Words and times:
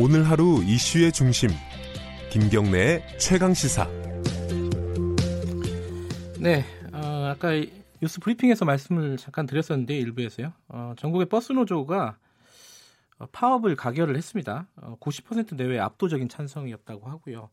오늘 0.00 0.30
하루 0.30 0.62
이슈의 0.62 1.10
중심 1.10 1.50
김경래의 2.30 3.18
최강 3.18 3.52
시사. 3.52 3.88
네, 6.38 6.64
어, 6.92 7.32
아까 7.34 7.48
뉴스 8.00 8.20
브리핑에서 8.20 8.64
말씀을 8.64 9.16
잠깐 9.16 9.44
드렸었는데 9.46 9.98
일부에서요. 9.98 10.52
어, 10.68 10.94
전국의 10.96 11.28
버스 11.28 11.50
노조가 11.50 12.16
어, 13.18 13.26
파업을 13.32 13.74
가결을 13.74 14.16
했습니다. 14.16 14.68
어, 14.76 14.96
90% 15.00 15.56
내외 15.56 15.80
압도적인 15.80 16.28
찬성이었다고 16.28 17.08
하고요. 17.10 17.50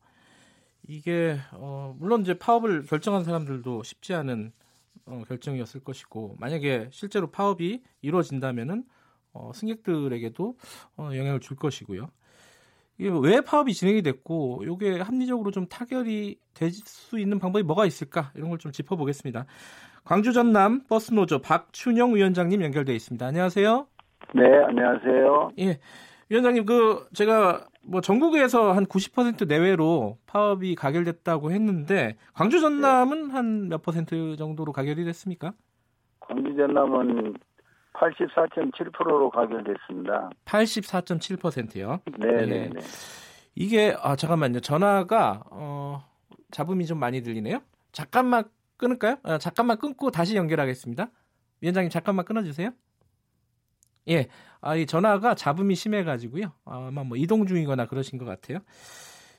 이게 0.86 1.40
어, 1.50 1.96
물론 1.98 2.20
이제 2.22 2.38
파업을 2.38 2.86
결정한 2.86 3.24
사람들도 3.24 3.82
쉽지 3.82 4.14
않은 4.14 4.52
어, 5.06 5.24
결정이었을 5.26 5.82
것이고 5.82 6.36
만약에 6.38 6.90
실제로 6.92 7.28
파업이 7.28 7.82
이루어진다면은 8.02 8.84
어, 9.32 9.50
승객들에게도 9.52 10.56
어, 10.96 11.10
영향을 11.12 11.40
줄 11.40 11.56
것이고요. 11.56 12.08
이게 12.98 13.10
왜 13.22 13.40
파업이 13.40 13.74
진행이 13.74 14.02
됐고 14.02 14.62
이게 14.64 15.00
합리적으로 15.00 15.50
좀 15.50 15.66
타결이 15.66 16.38
될 16.54 16.70
수 16.72 17.18
있는 17.18 17.38
방법이 17.38 17.62
뭐가 17.62 17.84
있을까 17.86 18.30
이런 18.34 18.48
걸 18.50 18.58
좀 18.58 18.72
짚어보겠습니다. 18.72 19.44
광주 20.04 20.32
전남 20.32 20.82
버스 20.88 21.12
노조 21.12 21.40
박춘영 21.40 22.14
위원장님 22.14 22.62
연결돼 22.62 22.94
있습니다. 22.94 23.26
안녕하세요. 23.26 23.86
네, 24.34 24.42
안녕하세요. 24.64 25.50
예, 25.58 25.78
위원장님 26.30 26.64
그 26.64 27.06
제가 27.12 27.66
뭐 27.82 28.00
전국에서 28.00 28.72
한 28.72 28.86
90% 28.86 29.46
내외로 29.46 30.18
파업이 30.26 30.74
가결됐다고 30.74 31.52
했는데 31.52 32.16
광주 32.32 32.60
전남은 32.60 33.30
한몇 33.30 33.82
퍼센트 33.82 34.36
정도로 34.36 34.72
가결이 34.72 35.04
됐습니까? 35.04 35.52
광주 36.20 36.56
전남은 36.56 37.34
84.7%로 37.98 39.30
가결됐습니다. 39.30 40.30
84.7%요. 40.44 42.00
네, 42.18 42.46
네, 42.46 42.68
네. 42.68 42.80
이게 43.54 43.96
아 44.00 44.16
잠깐만요. 44.16 44.60
전화가 44.60 45.42
어 45.50 46.04
잡음이 46.50 46.86
좀 46.86 46.98
많이 46.98 47.22
들리네요. 47.22 47.60
잠깐만 47.92 48.44
끊을까요? 48.76 49.16
아, 49.22 49.38
잠깐만 49.38 49.78
끊고 49.78 50.10
다시 50.10 50.36
연결하겠습니다. 50.36 51.10
위원장님 51.60 51.90
잠깐만 51.90 52.24
끊어주세요. 52.24 52.70
예, 54.08 54.28
아, 54.60 54.76
이 54.76 54.86
전화가 54.86 55.34
잡음이 55.34 55.74
심해가지고요. 55.74 56.52
아마 56.64 57.02
뭐 57.02 57.16
이동 57.16 57.46
중이거나 57.46 57.86
그러신 57.86 58.18
것 58.18 58.24
같아요. 58.24 58.58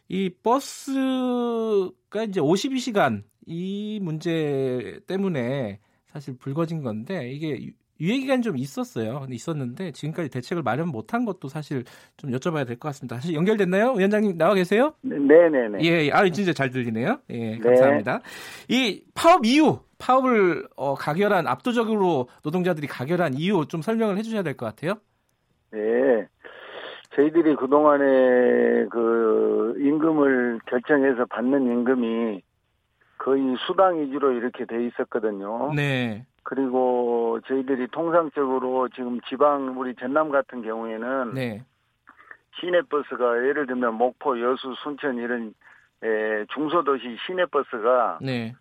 이 0.10 0.30
버스가 0.44 2.24
이제 2.28 2.42
52시간 2.42 3.24
이 3.46 4.00
문제 4.02 5.00
때문에 5.08 5.80
사실 6.08 6.38
불거진 6.38 6.82
건데 6.82 7.30
이게 7.32 7.72
유예 8.00 8.18
기간이 8.20 8.42
좀 8.42 8.58
있었어요. 8.58 9.20
근데 9.22 9.36
있었는데 9.36 9.92
지금까지 9.92 10.30
대책을 10.30 10.64
마련 10.64 10.90
못한 10.90 11.26
것도 11.26 11.48
사실 11.48 11.84
좀 12.18 12.32
여쭤봐야 12.32 12.66
될 12.68 12.78
것 12.78 12.90
같습니다. 12.90 13.16
다시 13.16 13.34
연결됐나요? 13.34 13.94
위원장님 13.94 14.38
나와 14.38 14.54
계세요? 14.54 14.94
네, 15.02 15.18
네, 15.18 15.68
네. 15.70 15.80
예, 15.82 16.12
아 16.12 16.28
진짜 16.30 16.54
잘 16.54 16.70
들리네요. 16.70 17.20
예, 17.30 17.58
감사합니다. 17.58 18.20
네. 18.68 18.76
이 18.76 19.04
파업 19.16 19.46
이유, 19.46 19.80
파업을 19.98 20.68
어, 20.76 20.94
가결한 20.96 21.48
압도적으로 21.48 22.30
노동자들이 22.44 22.88
가결한 22.88 23.34
이유 23.34 23.66
좀 23.68 23.82
설명을 23.82 24.18
해주셔야 24.18 24.44
될 24.44 24.56
것 24.56 24.66
같아요. 24.68 24.94
네. 25.72 26.28
저희들이 27.16 27.56
그동안에 27.56 28.86
그 28.92 29.74
임금을 29.80 30.60
결정해서 30.70 31.26
받는 31.26 31.64
임금이 31.64 32.42
거의 33.18 33.56
수당 33.66 34.00
위주로 34.00 34.32
이렇게 34.34 34.66
돼 34.66 34.86
있었거든요. 34.86 35.74
네. 35.76 36.26
그리고 36.50 37.42
저희들이 37.46 37.88
통상적으로 37.88 38.88
지금 38.96 39.20
지방 39.28 39.78
우리 39.78 39.94
전남 39.96 40.30
같은 40.30 40.62
경우에는 40.62 41.34
네. 41.34 41.66
시내버스가 42.58 43.46
예를 43.50 43.68
들면 43.68 43.96
목포, 43.96 44.40
여수, 44.40 44.74
순천 44.82 45.18
이런 45.18 45.54
에, 46.02 46.46
중소도시 46.54 47.18
시내버스가 47.26 48.20
네. 48.22 48.56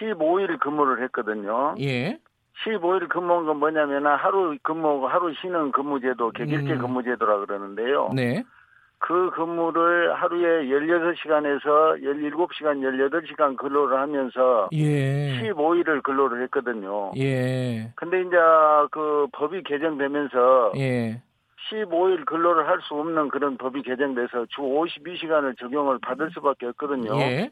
15일 0.00 0.58
근무를 0.58 1.02
했거든요. 1.04 1.74
예. 1.80 2.18
15일 2.64 3.10
근무한 3.10 3.44
건 3.44 3.58
뭐냐면 3.58 4.06
하루 4.06 4.56
근무하고 4.62 5.08
하루 5.08 5.34
쉬는 5.34 5.72
근무제도 5.72 6.30
객일제 6.30 6.72
음. 6.72 6.78
근무제도라 6.78 7.40
그러는데요. 7.40 8.10
네. 8.14 8.42
그 9.00 9.30
근무를 9.30 10.12
하루에 10.14 10.64
16시간에서 10.66 12.02
17시간, 12.02 12.80
18시간 12.82 13.56
근로를 13.56 13.98
하면서 13.98 14.68
예. 14.72 15.40
15일을 15.40 16.02
근로를 16.02 16.42
했거든요. 16.44 17.12
예. 17.16 17.92
근데 17.94 18.20
이제 18.22 18.36
그 18.90 19.28
법이 19.32 19.62
개정되면서 19.62 20.72
예. 20.78 21.22
15일 21.70 22.24
근로를 22.26 22.66
할 22.66 22.80
수 22.80 22.94
없는 22.94 23.28
그런 23.28 23.56
법이 23.56 23.82
개정돼서 23.82 24.46
주 24.46 24.62
52시간을 24.62 25.58
적용을 25.58 25.98
받을 26.00 26.30
수밖에 26.32 26.66
없거든요. 26.66 27.16
예. 27.20 27.50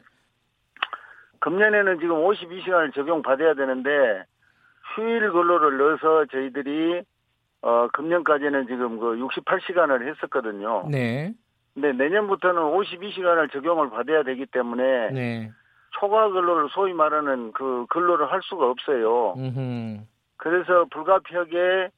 금년에는 1.39 1.99
지금 1.99 2.15
52시간을 2.15 2.93
적용받아야 2.93 3.53
되는데 3.53 4.23
휴일 4.95 5.31
근로를 5.31 5.77
넣어서 5.77 6.25
저희들이 6.25 7.03
어 7.61 7.87
금년까지는 7.93 8.67
지금 8.67 8.99
그 8.99 9.15
68시간을 9.17 10.07
했었거든요. 10.07 10.87
네. 10.89 11.33
근데 11.73 11.91
내년부터는 11.93 12.61
52시간을 12.61 13.51
적용을 13.51 13.89
받아야 13.89 14.23
되기 14.23 14.45
때문에 14.45 15.11
네. 15.11 15.51
초과 15.99 16.29
근로를 16.29 16.69
소위 16.71 16.93
말하는 16.93 17.51
그 17.53 17.85
근로를 17.89 18.31
할 18.31 18.41
수가 18.43 18.67
없어요. 18.69 19.33
음흠. 19.37 20.01
그래서 20.37 20.85
불가피하게 20.91 21.89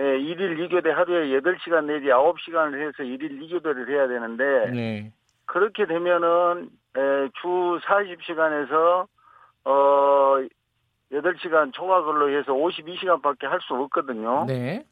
예, 0.00 0.18
일일 0.18 0.56
2교대 0.68 0.90
하루에 0.90 1.28
8시간 1.40 1.86
내지 1.86 2.06
9시간을 2.06 2.86
해서 2.86 3.02
일일 3.02 3.40
2교대를 3.40 3.88
해야 3.88 4.06
되는데 4.06 4.70
네. 4.70 5.12
그렇게 5.46 5.86
되면은 5.86 6.68
에, 6.96 7.28
주 7.40 7.80
40시간에서 7.84 9.06
어 9.64 10.36
8시간 11.10 11.72
초과 11.72 12.02
근로해서 12.02 12.52
52시간밖에 12.52 13.46
할 13.46 13.58
수 13.62 13.74
없거든요. 13.74 14.44
네. 14.46 14.84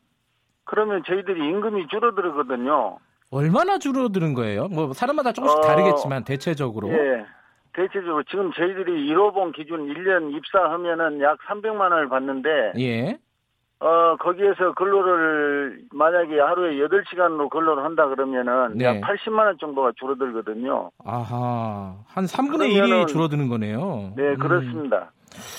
그러면 0.66 1.02
저희들이 1.06 1.38
임금이 1.48 1.86
줄어들거든요. 1.88 2.98
얼마나 3.30 3.78
줄어드는 3.78 4.34
거예요? 4.34 4.68
뭐 4.68 4.92
사람마다 4.92 5.32
조금씩 5.32 5.58
어, 5.58 5.60
다르겠지만 5.62 6.24
대체적으로. 6.24 6.88
예. 6.92 7.24
대체적으로 7.72 8.22
지금 8.24 8.52
저희들이 8.52 9.08
1호봉 9.12 9.54
기준 9.54 9.86
1년 9.88 10.34
입사하면은 10.36 11.20
약 11.20 11.38
300만 11.48 11.80
원을 11.80 12.08
받는데 12.08 12.72
예. 12.78 13.18
어 13.78 14.16
거기에서 14.18 14.72
근로를 14.72 15.80
만약에 15.92 16.40
하루에 16.40 16.76
8시간으로 16.86 17.50
근로를 17.50 17.84
한다 17.84 18.06
그러면은 18.08 18.78
네. 18.78 18.86
약 18.86 19.00
80만 19.02 19.40
원 19.44 19.58
정도가 19.58 19.92
줄어들거든요. 19.96 20.90
아하. 21.04 21.94
한 22.08 22.24
3분의 22.24 22.72
그러면은- 22.72 23.02
1이 23.04 23.06
줄어드는 23.08 23.48
거네요. 23.48 24.12
네, 24.16 24.22
음. 24.30 24.38
그렇습니다. 24.38 25.10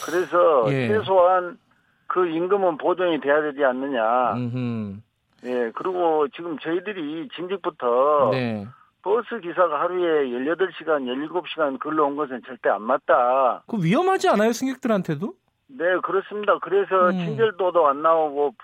그래서 0.03 0.65
예. 0.73 0.87
최소한 0.87 1.59
그 2.07 2.27
임금은 2.27 2.77
보존이 2.77 3.19
돼야 3.21 3.41
되지 3.41 3.63
않느냐. 3.63 4.33
음흠. 4.33 4.97
예, 5.45 5.71
그리고 5.75 6.27
지금 6.29 6.57
저희들이 6.59 7.29
진즉부터 7.35 8.29
네. 8.31 8.65
버스 9.03 9.39
기사가 9.39 9.81
하루에 9.81 10.25
18시간, 10.29 11.05
17시간 11.05 11.79
근로 11.79 12.07
온 12.07 12.15
것은 12.15 12.41
절대 12.45 12.69
안 12.69 12.81
맞다. 12.81 13.63
그 13.67 13.77
위험하지 13.81 14.29
않아요, 14.29 14.51
승객들한테도? 14.51 15.33
네, 15.67 15.85
그렇습니다. 16.03 16.57
그래서 16.59 17.09
음. 17.09 17.17
친절도도 17.17 17.87
안 17.87 18.01
나오고, 18.01 18.55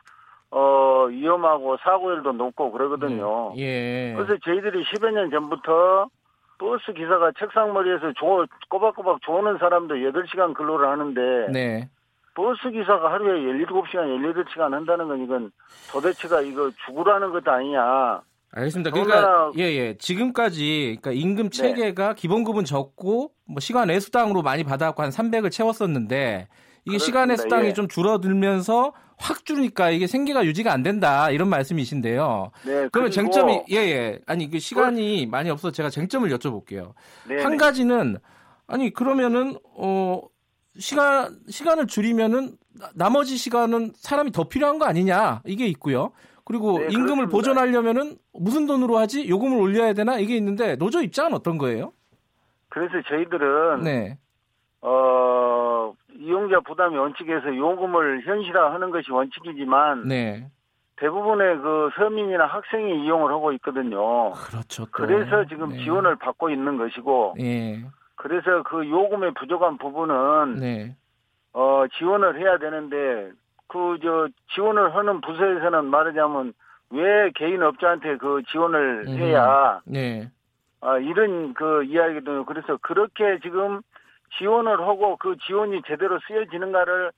어, 0.51 1.05
위험하고 1.09 1.77
사고율도 1.77 2.33
높고 2.33 2.71
그러거든요. 2.71 3.53
예. 3.57 4.13
그래서 4.15 4.37
저희들이 4.43 4.83
10여 4.83 5.11
년 5.11 5.29
전부터 5.29 6.07
버스 6.57 6.93
기사가 6.93 7.31
책상머리에서 7.39 8.13
조, 8.13 8.45
꼬박꼬박 8.69 9.21
조는 9.21 9.57
사람도 9.59 9.95
8시간 9.95 10.53
근로를 10.53 10.87
하는데, 10.89 11.51
네. 11.51 11.89
버스 12.35 12.69
기사가 12.71 13.11
하루에 13.11 13.41
17시간, 13.53 14.07
18시간 14.17 14.71
한다는 14.71 15.07
건 15.07 15.23
이건 15.23 15.51
도대체가 15.91 16.41
이거 16.41 16.71
죽으라는 16.85 17.31
것도 17.31 17.51
아니냐. 17.51 18.21
알겠습니다. 18.55 18.91
그러니까 18.91 19.51
예, 19.57 19.63
예. 19.63 19.97
지금까지 19.97 20.99
그러니까 21.01 21.11
임금 21.19 21.49
네. 21.49 21.57
체계가 21.57 22.13
기본급은 22.13 22.65
적고 22.65 23.31
뭐 23.45 23.59
시간 23.59 23.89
외 23.89 23.99
수당으로 23.99 24.43
많이 24.43 24.63
받아갖고 24.63 25.01
한 25.01 25.09
300을 25.09 25.51
채웠었는데 25.51 26.47
이게 26.85 26.97
시간 26.99 27.27
그렇습니다. 27.27 27.55
외수당이 27.55 27.67
예. 27.69 27.73
좀 27.73 27.87
줄어들면서 27.87 28.93
확 29.17 29.45
줄으니까 29.45 29.89
이게 29.89 30.05
생계가 30.05 30.45
유지가 30.45 30.71
안 30.71 30.83
된다 30.83 31.31
이런 31.31 31.47
말씀이신데요. 31.49 32.51
네, 32.65 32.89
그러면 32.91 33.11
쟁점이 33.11 33.63
예, 33.71 33.75
예. 33.75 34.19
아니 34.27 34.49
그 34.49 34.59
시간이 34.59 35.25
많이 35.27 35.49
없어서 35.49 35.71
제가 35.71 35.89
쟁점을 35.89 36.29
여쭤볼게요. 36.29 36.93
네, 37.27 37.41
한 37.41 37.53
네. 37.53 37.57
가지는 37.57 38.17
아니 38.67 38.91
그러면은 38.91 39.57
어 39.75 40.21
시간 40.77 41.35
시간을 41.47 41.87
줄이면은 41.87 42.51
나- 42.79 42.89
나머지 42.95 43.37
시간은 43.37 43.91
사람이 43.95 44.31
더 44.31 44.47
필요한 44.47 44.79
거 44.79 44.85
아니냐 44.85 45.41
이게 45.45 45.65
있고요. 45.67 46.11
그리고 46.45 46.79
네, 46.79 46.85
임금을 46.85 47.27
그렇습니다. 47.27 47.29
보존하려면은 47.31 48.17
무슨 48.33 48.65
돈으로 48.67 48.97
하지? 48.97 49.29
요금을 49.29 49.57
올려야 49.61 49.93
되나? 49.93 50.17
이게 50.17 50.35
있는데 50.35 50.75
노조 50.75 51.01
입장은 51.01 51.33
어떤 51.33 51.57
거예요? 51.57 51.93
그래서 52.69 52.93
저희들은 53.07 53.81
네. 53.83 54.17
어 54.81 55.93
이용자 56.19 56.59
부담이 56.61 56.97
원칙에서 56.97 57.55
요금을 57.55 58.25
현실화하는 58.25 58.91
것이 58.91 59.11
원칙이지만 59.11 60.07
네. 60.07 60.49
대부분의 60.97 61.57
그 61.57 61.89
서민이나 61.97 62.45
학생이 62.45 63.05
이용을 63.05 63.31
하고 63.31 63.51
있거든요. 63.53 64.31
그렇죠. 64.31 64.85
또. 64.85 64.91
그래서 64.91 65.45
지금 65.47 65.69
네. 65.69 65.83
지원을 65.83 66.17
받고 66.17 66.49
있는 66.51 66.77
것이고, 66.77 67.35
예. 67.39 67.83
그래서 68.23 68.63
그 68.63 68.89
요금의 68.89 69.33
부족한 69.33 69.77
부분은 69.77 70.55
네. 70.55 70.95
어 71.51 71.83
지원을 71.97 72.39
해야 72.39 72.57
되는데 72.57 73.31
그 73.67 73.97
저 74.01 74.29
지원을 74.53 74.95
하는 74.95 75.19
부서에서는 75.19 75.85
말하자면 75.85 76.53
왜 76.91 77.31
개인 77.35 77.61
업자한테 77.61 78.17
그 78.17 78.41
지원을 78.51 79.03
음. 79.07 79.17
해야 79.17 79.81
네. 79.85 80.29
아, 80.79 80.97
이런 80.99 81.53
그 81.53 81.83
이야기도 81.83 82.45
그래서 82.45 82.77
그렇게 82.81 83.39
지금 83.41 83.81
지원을 84.37 84.79
하고 84.79 85.17
그 85.17 85.35
지원이 85.45 85.81
제대로 85.85 86.19
쓰여지는가를 86.27 87.11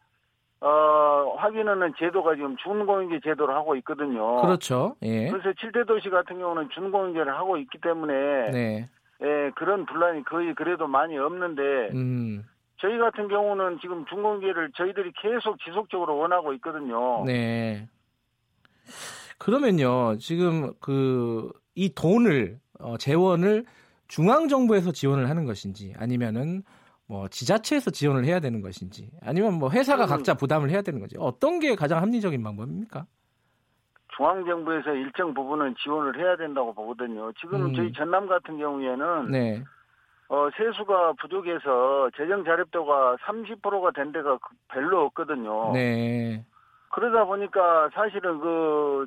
어, 0.61 1.35
확인하는 1.37 1.93
제도가 1.99 2.35
지금 2.35 2.55
준공인제 2.57 3.19
제도를 3.23 3.53
하고 3.53 3.75
있거든요. 3.75 4.41
그렇죠. 4.41 4.95
예. 5.03 5.29
그래서 5.29 5.51
7대 5.51 5.85
도시 5.85 6.09
같은 6.09 6.39
경우는 6.39 6.69
준공인제를 6.69 7.35
하고 7.35 7.57
있기 7.57 7.77
때문에 7.79 8.51
네. 8.51 8.89
예, 9.21 9.51
그런 9.55 9.85
분란이 9.85 10.23
거의 10.25 10.53
그래도 10.55 10.87
많이 10.87 11.17
없는데 11.17 11.89
음. 11.93 12.43
저희 12.77 12.97
같은 12.97 13.27
경우는 13.27 13.79
지금 13.81 14.05
준공제를 14.05 14.71
저희들이 14.75 15.13
계속 15.21 15.57
지속적으로 15.63 16.17
원하고 16.17 16.53
있거든요. 16.53 17.23
네. 17.25 17.87
그러면요, 19.37 20.17
지금 20.17 20.73
그 20.79 21.51
이 21.75 21.93
돈을 21.93 22.59
어, 22.79 22.97
재원을 22.97 23.65
중앙 24.07 24.47
정부에서 24.47 24.91
지원을 24.91 25.29
하는 25.29 25.45
것인지 25.45 25.93
아니면은 25.97 26.63
뭐 27.05 27.27
지자체에서 27.27 27.91
지원을 27.91 28.25
해야 28.25 28.39
되는 28.39 28.61
것인지 28.61 29.11
아니면 29.21 29.53
뭐 29.55 29.69
회사가 29.69 30.05
음. 30.05 30.09
각자 30.09 30.33
부담을 30.33 30.69
해야 30.69 30.81
되는 30.81 30.99
건지 30.99 31.15
어떤 31.19 31.59
게 31.59 31.75
가장 31.75 32.01
합리적인 32.01 32.41
방법입니까? 32.41 33.05
중앙정부에서 34.17 34.91
일정 34.93 35.33
부분은 35.33 35.75
지원을 35.75 36.17
해야 36.17 36.35
된다고 36.35 36.73
보거든요. 36.73 37.31
지금 37.33 37.65
음. 37.67 37.73
저희 37.73 37.91
전남 37.93 38.27
같은 38.27 38.57
경우에는 38.57 39.31
네. 39.31 39.63
어, 40.29 40.49
세수가 40.57 41.13
부족해서 41.21 42.09
재정 42.17 42.43
자립도가 42.43 43.17
30%가 43.17 43.91
된 43.91 44.11
데가 44.11 44.37
그- 44.37 44.55
별로 44.69 45.01
없거든요. 45.05 45.71
네. 45.73 46.43
그러다 46.89 47.25
보니까 47.25 47.89
사실은 47.93 48.39
그 48.39 49.05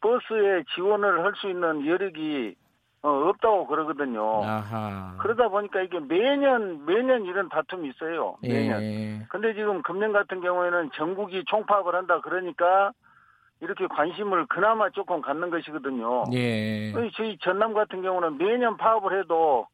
버스에 0.00 0.62
지원을 0.74 1.24
할 1.24 1.32
수 1.36 1.48
있는 1.48 1.86
여력이 1.86 2.54
어, 3.02 3.08
없다고 3.08 3.66
그러거든요. 3.66 4.44
아하. 4.44 5.16
그러다 5.20 5.48
보니까 5.48 5.80
이게 5.80 5.98
매년 6.00 6.84
매년 6.84 7.24
이런 7.24 7.48
다툼이 7.48 7.88
있어요. 7.88 8.36
매년. 8.42 8.82
예. 8.82 9.26
근데 9.30 9.54
지금 9.54 9.80
금년 9.82 10.12
같은 10.12 10.42
경우에는 10.42 10.90
전국이 10.92 11.44
총파업을 11.46 11.94
한다 11.94 12.20
그러니까 12.20 12.92
이렇게 13.60 13.86
관심을 13.86 14.46
그나마 14.46 14.88
조금 14.90 15.20
갖는 15.20 15.50
것이거든요. 15.50 16.24
예. 16.32 16.92
저희 17.14 17.36
전남 17.38 17.74
같은 17.74 18.02
경우는 18.02 18.38
매년 18.38 18.76
파업을 18.76 19.18
해도 19.18 19.66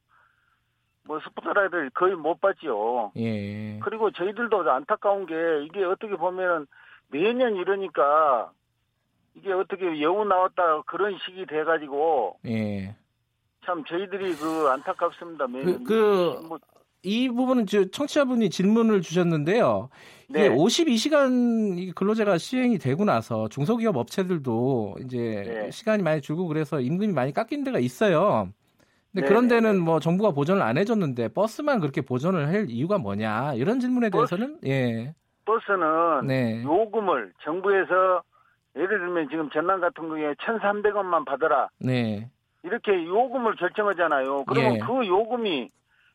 뭐 1.04 1.20
스포트라이트를 1.20 1.90
거의 1.90 2.16
못 2.16 2.40
받지요. 2.40 3.12
예. 3.16 3.78
그리고 3.78 4.10
저희들도 4.10 4.68
안타까운 4.70 5.26
게 5.26 5.34
이게 5.64 5.84
어떻게 5.84 6.16
보면은 6.16 6.66
매년 7.08 7.54
이러니까 7.54 8.50
이게 9.34 9.52
어떻게 9.52 10.00
여우 10.02 10.24
나왔다 10.24 10.82
그런 10.82 11.16
식이 11.24 11.46
돼가지고 11.46 12.38
예. 12.46 12.94
참 13.64 13.84
저희들이 13.84 14.34
그 14.36 14.68
안타깝습니다. 14.68 15.46
매년. 15.46 15.84
그, 15.84 15.84
그, 15.84 16.46
뭐, 16.48 16.58
이 17.06 17.28
부분은 17.28 17.66
저 17.66 17.84
청취자분이 17.84 18.50
질문을 18.50 19.00
주셨는데요. 19.00 19.88
이게 20.28 20.48
네. 20.48 20.54
52시간 20.54 21.94
근로제가 21.94 22.36
시행이 22.36 22.78
되고 22.78 23.04
나서 23.04 23.48
중소기업 23.48 23.96
업체들도 23.96 24.96
이제 25.04 25.44
네. 25.46 25.70
시간이 25.70 26.02
많이 26.02 26.20
줄고 26.20 26.48
그래서 26.48 26.80
임금이 26.80 27.12
많이 27.12 27.32
깎인 27.32 27.62
데가 27.62 27.78
있어요. 27.78 28.48
근데 29.12 29.22
네, 29.24 29.28
그런 29.28 29.46
네, 29.46 29.54
데는 29.54 29.74
네. 29.74 29.78
뭐 29.78 30.00
정부가 30.00 30.32
보전을 30.32 30.62
안 30.62 30.78
해줬는데 30.78 31.28
버스만 31.28 31.78
그렇게 31.78 32.00
보전을 32.00 32.48
할 32.48 32.66
이유가 32.68 32.98
뭐냐 32.98 33.54
이런 33.54 33.78
질문에 33.78 34.10
버스? 34.10 34.34
대해서는 34.34 34.58
예, 34.66 35.14
버스는 35.44 36.26
네, 36.26 36.64
요금을 36.64 37.32
정부에서 37.44 38.22
예를 38.74 38.98
들면 38.98 39.28
지금 39.30 39.48
전남 39.50 39.80
같은 39.80 40.08
경우에 40.08 40.34
1,300원만 40.34 41.24
받아라 41.24 41.68
네, 41.78 42.28
이렇게 42.64 43.06
요금을 43.06 43.54
결정하잖아요. 43.54 44.44
그러면 44.44 44.74
예. 44.74 44.78
그 44.80 45.06
요금이 45.06 45.70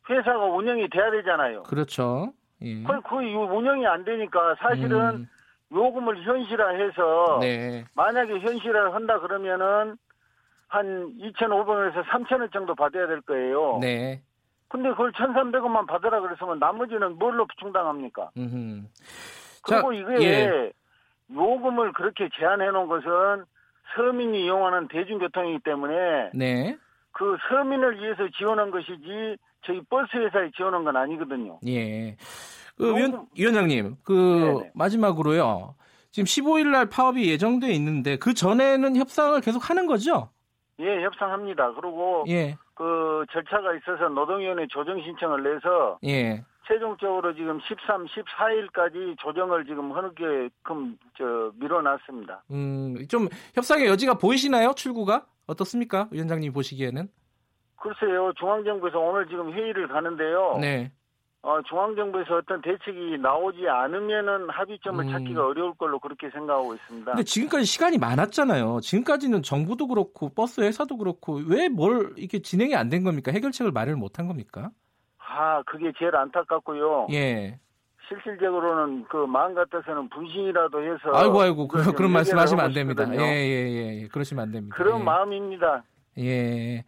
회사가 0.09 0.45
운영이 0.45 0.89
돼야 0.89 1.12
되잖아요. 1.12 1.63
그렇죠. 1.63 2.33
예. 2.62 2.83
그, 2.83 3.01
그 3.01 3.15
운영이 3.15 3.86
안 3.88 4.03
되니까 4.03 4.56
사실은 4.59 5.00
음, 5.00 5.30
요금을 5.71 6.24
현실화해서 6.24 7.39
네, 7.42 7.86
만약에 7.94 8.39
현실화를 8.39 8.94
한다 8.94 9.19
그러면은 9.19 9.98
한 10.68 11.18
2,500원에서 11.18 12.03
3,000원 12.06 12.51
정도 12.51 12.75
받아야 12.75 13.07
될 13.07 13.21
거예요. 13.21 13.80
네, 13.81 14.21
근데 14.68 14.89
그걸 14.89 15.12
1,300원만 15.12 15.88
받으라 15.88 16.21
그랬으면 16.21 16.59
나머지는 16.59 17.18
뭘로 17.18 17.47
충당합니까? 17.59 18.30
음, 18.38 18.88
그리고 19.63 19.94
자, 19.94 19.97
이게 20.00 20.24
예. 20.25 20.71
요금을 21.33 21.94
그렇게 21.94 22.30
제한해 22.38 22.71
놓은 22.71 22.88
것은 22.88 23.45
서민이 23.95 24.45
이용하는 24.45 24.88
대중교통이기 24.88 25.59
때문에 25.63 26.31
네, 26.33 26.77
그 27.12 27.38
서민을 27.50 28.00
위해서 28.00 28.27
지원한 28.38 28.71
것이지 28.71 29.38
저희 29.65 29.81
버스 29.89 30.15
회사에 30.15 30.51
지원한 30.55 30.83
건 30.83 30.95
아니거든요. 30.95 31.59
예. 31.67 32.15
그 32.77 32.95
위원, 32.95 33.27
위원장님, 33.37 33.97
그 34.03 34.13
네네. 34.13 34.71
마지막으로요. 34.73 35.75
지금 36.11 36.25
15일 36.25 36.67
날 36.67 36.89
파업이 36.89 37.29
예정돼 37.29 37.71
있는데 37.73 38.17
그 38.17 38.33
전에는 38.33 38.95
협상을 38.95 39.39
계속 39.41 39.69
하는 39.69 39.85
거죠? 39.87 40.29
예, 40.79 41.03
협상합니다. 41.03 41.73
그리고 41.73 42.25
예, 42.27 42.57
그 42.73 43.23
절차가 43.31 43.75
있어서 43.75 44.09
노동위원회 44.09 44.65
조정 44.67 45.01
신청을 45.01 45.43
내서 45.43 45.99
예. 46.05 46.43
최종적으로 46.67 47.33
지금 47.35 47.59
13, 47.59 48.05
14일까지 48.05 49.17
조정을 49.19 49.65
지금 49.65 49.91
하게끔 49.91 50.97
저 51.17 51.51
밀어놨습니다. 51.55 52.43
음, 52.51 52.95
좀 53.09 53.27
협상의 53.55 53.87
여지가 53.87 54.15
보이시나요? 54.15 54.73
출구가 54.73 55.25
어떻습니까? 55.47 56.07
위원장님 56.11 56.53
보시기에는? 56.53 57.09
글쎄요, 57.81 58.31
중앙정부에서 58.39 59.00
오늘 59.00 59.28
지금 59.28 59.51
회의를 59.51 59.88
가는데요. 59.88 60.57
네. 60.62 60.92
어, 61.44 61.60
중앙정부에서 61.68 62.36
어떤 62.36 62.62
대책이 62.62 63.18
나오지 63.19 63.68
않으면은 63.68 64.48
합의점을 64.51 65.04
음. 65.06 65.10
찾기가 65.12 65.44
어려울 65.48 65.74
걸로 65.74 65.98
그렇게 65.98 66.30
생각하고 66.30 66.76
있습니다. 66.76 67.11
근데 67.14 67.23
지금까지 67.23 67.66
시간이 67.66 67.97
많았잖아요. 67.97 68.80
지금까지는 68.81 69.42
정부도 69.42 69.88
그렇고 69.88 70.30
버스 70.30 70.61
회사도 70.61 70.97
그렇고 70.97 71.42
왜 71.47 71.68
뭘 71.69 72.14
이렇게 72.18 72.40
진행이 72.40 72.76
안 72.76 72.90
된 72.90 73.04
겁니까? 73.04 73.31
해결책을 73.31 73.71
마련을 73.71 73.97
못 73.97 74.19
한 74.19 74.28
겁니까? 74.28 74.69
아, 75.18 75.64
그게 75.66 75.92
제일 75.97 76.16
안타깝고요. 76.16 77.07
예. 77.14 77.57
실질적으로는 78.07 79.06
그 79.09 79.18
마음 79.26 79.56
같아서는 79.56 80.09
분신이라도 80.09 80.83
해서 80.83 81.11
아이고 81.14 81.42
아이고 81.42 81.68
그, 81.68 81.81
좀 81.83 81.94
그런 81.94 82.11
말씀하시면 82.11 82.64
안 82.66 82.73
됩니다. 82.73 83.04
싶거든요. 83.06 83.26
예, 83.26 83.33
예, 83.33 83.69
예, 83.69 84.02
예. 84.04 84.07
그러시면 84.09 84.44
안 84.44 84.52
됩니다. 84.52 84.76
그런 84.76 85.00
예. 85.00 85.04
마음입니다. 85.04 85.83
예. 86.19 86.83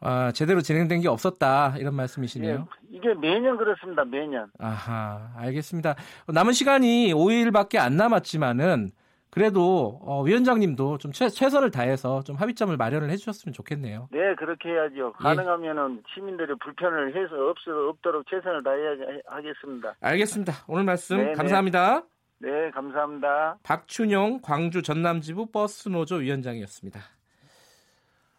아, 0.00 0.32
제대로 0.32 0.60
진행된 0.60 1.00
게 1.00 1.08
없었다. 1.08 1.74
이런 1.78 1.94
말씀이시네요. 1.94 2.54
예, 2.54 2.96
이게 2.96 3.14
매년 3.14 3.56
그렇습니다. 3.56 4.04
매년. 4.04 4.50
아하, 4.58 5.30
알겠습니다. 5.36 5.96
남은 6.28 6.52
시간이 6.52 7.12
5일밖에 7.14 7.78
안 7.78 7.96
남았지만은 7.96 8.90
그래도 9.30 9.98
어, 10.02 10.22
위원장님도 10.22 10.96
좀 10.96 11.12
최, 11.12 11.28
최선을 11.28 11.70
다해서 11.70 12.22
좀 12.22 12.36
합의점을 12.36 12.74
마련을 12.74 13.10
해주셨으면 13.10 13.52
좋겠네요. 13.52 14.08
네, 14.10 14.34
그렇게 14.34 14.70
해야죠. 14.70 15.12
예. 15.20 15.22
가능하면은 15.22 16.02
시민들의 16.14 16.56
불편을 16.62 17.14
해서 17.14 17.34
없, 17.50 17.56
없도록 17.68 18.24
최선을 18.30 18.62
다해야 18.62 19.20
하겠습니다. 19.26 19.94
알겠습니다. 20.00 20.52
오늘 20.68 20.84
말씀 20.84 21.18
네, 21.18 21.24
네. 21.24 21.32
감사합니다. 21.34 22.02
네, 22.38 22.70
감사합니다. 22.70 23.58
박춘용 23.62 24.40
광주 24.40 24.82
전남지부 24.82 25.50
버스노조 25.52 26.16
위원장이었습니다. 26.16 27.00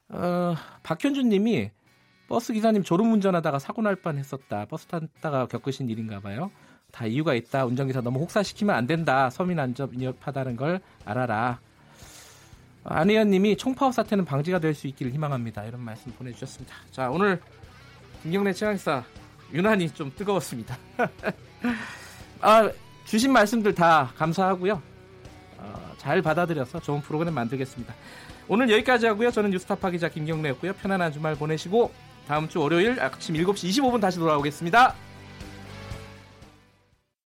어, 0.10 0.56
박현준 0.84 1.30
님이 1.30 1.70
버스 2.28 2.54
기사님 2.54 2.84
졸음 2.84 3.12
운전하다가 3.14 3.60
사고 3.60 3.82
날 3.82 3.96
뻔 3.96 4.18
했었다. 4.18 4.66
버스 4.66 4.86
타다가 4.88 5.48
겪으신 5.48 5.90
일인가 5.90 6.20
봐요. 6.20 6.52
다 6.92 7.06
이유가 7.06 7.34
있다. 7.34 7.66
운전기사 7.66 8.02
너무 8.02 8.20
혹사시키면 8.22 8.76
안 8.76 8.88
된다. 8.88 9.30
서민 9.30 9.60
안전 9.60 9.90
위협하다는 9.92 10.56
걸 10.56 10.82
알아라. 11.06 11.60
어, 12.84 12.90
안혜연 12.94 13.30
님이 13.30 13.58
총파업 13.58 13.94
사태는 13.94 14.26
방지가 14.26 14.60
될 14.60 14.74
수 14.74 14.88
있기를 14.88 15.12
희망합니다. 15.12 15.64
이런 15.66 15.82
말씀 15.82 16.12
보내주셨습니다. 16.14 16.74
자, 16.92 17.10
오늘 17.10 17.40
김경래 18.24 18.54
최강사 18.54 19.04
유난히 19.54 19.90
좀 19.90 20.12
뜨거웠습니다. 20.16 20.78
아, 22.42 22.70
주신 23.06 23.32
말씀들 23.32 23.74
다 23.74 24.12
감사하고요. 24.18 24.82
어, 25.60 25.92
잘 25.98 26.22
받아들여서 26.22 26.82
좋은 26.82 27.02
프로그램 27.02 27.34
만들겠습니다. 27.34 27.94
오늘 28.50 28.70
여기까지 28.70 29.06
하고요. 29.08 29.32
저는 29.32 29.51
뉴스타파 29.51 29.89
기자 29.89 30.10
김경래였고요. 30.10 30.74
편안한 30.74 31.12
주말 31.12 31.36
보내시고 31.36 31.92
다음 32.27 32.48
주 32.48 32.62
월요일 32.62 33.00
아침 33.00 33.36
7시 33.36 33.70
25분 33.70 34.01
다시 34.01 34.20
돌아오겠습니다. 34.20 35.07